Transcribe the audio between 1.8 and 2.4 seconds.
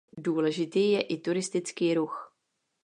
ruch.